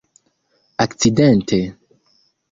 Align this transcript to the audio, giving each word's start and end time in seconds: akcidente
akcidente 0.83 1.59